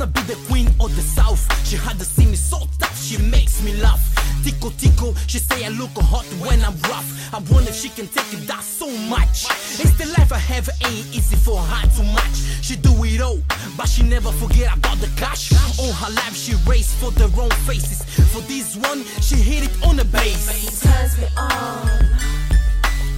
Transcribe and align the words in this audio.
wanna 0.00 0.12
be 0.12 0.22
the 0.22 0.38
queen 0.48 0.66
of 0.80 0.94
the 0.96 1.02
south. 1.02 1.44
She 1.68 1.76
had 1.76 1.98
to 1.98 2.04
see 2.06 2.24
me 2.24 2.34
so 2.34 2.58
tough, 2.78 2.96
she 2.98 3.18
makes 3.18 3.62
me 3.62 3.74
laugh. 3.82 4.00
Tico 4.42 4.70
tico, 4.70 5.12
she 5.26 5.38
say 5.38 5.66
I 5.66 5.68
look 5.68 5.90
hot 5.96 6.24
when 6.40 6.64
I'm 6.64 6.74
rough. 6.88 7.08
I 7.34 7.38
wonder 7.52 7.68
if 7.68 7.76
she 7.76 7.90
can 7.90 8.08
take 8.08 8.32
it 8.32 8.46
that 8.48 8.62
so 8.62 8.88
much. 9.08 9.44
It's 9.78 9.92
the 9.98 10.06
life 10.16 10.32
I 10.32 10.38
have, 10.38 10.70
ain't 10.86 11.06
easy 11.12 11.36
for 11.36 11.58
her 11.58 11.86
to 11.96 12.02
match. 12.02 12.38
She 12.62 12.76
do 12.76 12.92
it 13.04 13.20
all, 13.20 13.40
but 13.76 13.88
she 13.88 14.02
never 14.02 14.32
forget 14.32 14.74
about 14.74 14.96
the 14.98 15.10
cash. 15.16 15.52
All 15.78 15.92
her 15.92 16.12
life 16.14 16.34
she 16.34 16.54
raced 16.66 16.96
for 16.96 17.10
the 17.10 17.28
wrong 17.36 17.50
faces. 17.68 18.02
For 18.32 18.40
this 18.42 18.76
one, 18.76 19.04
she 19.20 19.36
hit 19.36 19.64
it 19.64 19.86
on 19.86 19.96
the 19.96 20.06
base. 20.06 20.48
He 20.48 20.70
turns 20.88 21.18
me 21.18 21.28
on. 21.36 22.00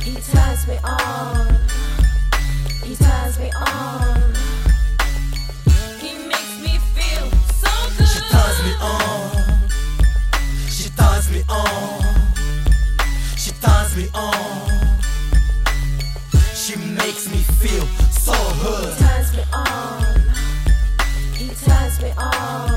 He 0.03 0.15
turns 0.35 0.67
me 0.67 0.79
on. 0.83 1.59
He 2.83 2.97
turns 2.97 3.39
me 3.39 3.51
on. 3.53 4.42
Feel 17.63 17.87
so 18.11 18.33
He 18.33 18.63
good. 18.63 18.99
turns 18.99 19.37
me 19.37 19.45
on. 19.53 20.05
He 21.37 21.49
turns 21.65 22.03
me 22.03 22.11
on. 22.19 22.72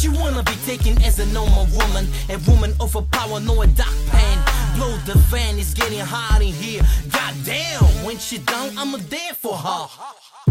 She 0.00 0.08
wanna 0.08 0.42
be 0.44 0.56
taken 0.64 0.96
as 1.02 1.18
a 1.18 1.26
normal 1.26 1.66
woman. 1.76 2.08
A 2.30 2.38
woman 2.50 2.72
overpower, 2.80 3.38
no 3.38 3.60
a 3.60 3.66
dark 3.66 3.94
pain. 4.08 4.38
Blow 4.74 4.96
the 5.04 5.18
fan, 5.28 5.58
it's 5.58 5.74
getting 5.74 5.98
hot 5.98 6.40
in 6.40 6.54
here. 6.54 6.80
Goddamn, 7.12 7.84
when 8.02 8.16
she 8.16 8.38
down, 8.38 8.78
I'ma 8.78 8.96
there 9.10 9.34
for 9.34 9.54
her. 9.54 9.88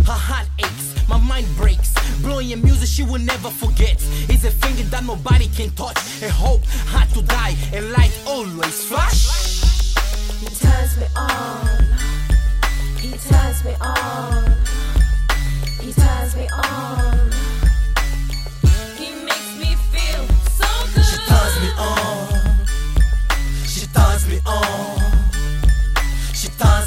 Her 0.05 0.20
heart 0.27 0.47
aches, 0.59 0.94
my 1.08 1.17
mind 1.17 1.47
breaks. 1.58 1.95
Blowing 2.22 2.53
a 2.53 2.58
music 2.58 2.89
she 2.89 3.02
will 3.02 3.17
never 3.17 3.50
forget. 3.50 3.97
It's 4.30 4.44
a 4.44 4.52
finger 4.52 4.83
that 4.92 5.03
nobody 5.03 5.47
can 5.47 5.72
touch. 5.72 5.97
A 6.22 6.30
hope 6.30 6.64
had 6.94 7.09
to 7.16 7.23
die, 7.23 7.55
a 7.73 7.81
light 7.81 8.14
always 8.27 8.83
flash. 8.86 9.64
He 10.42 10.45
turns 10.45 10.95
me 10.95 11.08
on. 11.16 12.39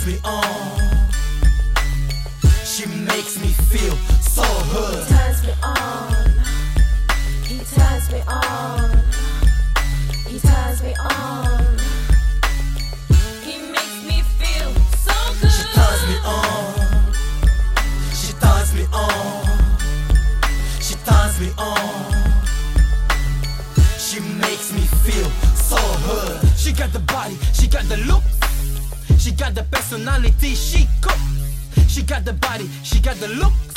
Turns 0.03 0.15
me 0.15 0.21
on. 0.25 1.09
She 2.65 2.87
makes 2.87 3.41
me 3.41 3.49
feel 3.49 3.97
so 4.21 4.43
He 4.43 5.15
turns 5.15 5.43
me 5.45 5.53
on. 5.63 6.25
He 7.47 7.59
turns 7.59 8.11
me 8.11 8.21
on. 8.27 8.91
He 10.27 10.39
turns 10.41 10.83
me 10.83 10.95
on. 10.99 11.67
He 13.43 13.59
makes 13.71 14.03
me 14.09 14.23
feel 14.41 14.73
so 15.05 15.15
good. 15.41 15.53
She 15.53 15.65
turns 15.77 16.03
me 16.09 16.17
on. 16.25 17.13
She 18.15 18.33
turns 18.41 18.75
me 18.75 18.87
on. 18.93 19.45
She 20.81 20.95
turns 21.05 21.41
me 21.41 21.51
on. 21.59 22.13
She 23.99 24.21
makes 24.21 24.73
me 24.73 24.83
feel 25.05 25.31
so 25.55 25.79
good. 26.07 26.59
She 26.59 26.73
got 26.73 26.93
the 26.93 27.01
body, 27.01 27.37
she 27.53 27.69
got 27.69 27.85
the 27.85 27.99
look, 27.99 28.23
she 29.23 29.31
got 29.31 29.55
the 29.55 29.63
personality. 29.71 30.55
She 30.55 30.89
cook. 31.01 31.17
She 31.87 32.03
got 32.03 32.25
the 32.25 32.33
body, 32.33 32.69
she 32.83 33.01
got 33.01 33.17
the 33.17 33.29
looks. 33.29 33.75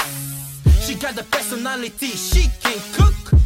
she 0.85 0.95
got 0.95 1.15
the 1.15 1.23
personality. 1.25 2.07
She 2.07 2.49
can 2.63 2.79
cook. 2.93 3.39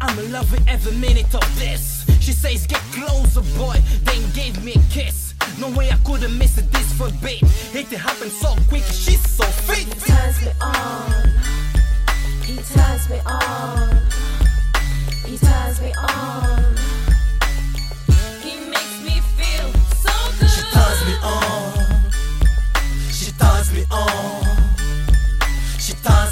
I'm 0.00 0.18
in 0.18 0.32
love 0.32 0.50
with 0.50 0.66
every 0.66 0.96
minute 0.96 1.32
of 1.32 1.58
this. 1.58 2.04
She 2.20 2.32
says, 2.32 2.66
Get 2.66 2.80
closer, 2.92 3.42
boy, 3.56 3.76
then 4.02 4.20
gave 4.32 4.64
me 4.64 4.72
a 4.72 4.92
kiss. 4.92 5.34
No 5.60 5.70
way 5.70 5.90
I 5.90 5.96
couldn't 6.04 6.36
miss 6.36 6.58
it 6.58 6.72
this 6.72 6.92
for 6.94 7.10
babe. 7.22 7.44
It 7.72 7.86
happened 7.86 8.32
so 8.32 8.56
quick, 8.68 8.82
she's 8.82 9.22
so 9.30 9.44
fit. 9.44 9.86
Turns 10.00 10.40
me 10.42 10.50
on. 10.60 11.13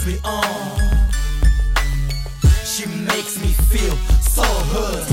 Me 0.07 0.19
on. 0.25 1.09
She 2.65 2.87
makes 2.87 3.41
me 3.41 3.49
feel 3.71 3.97
so 4.21 4.43
good. 4.73 5.07
He 5.07 5.12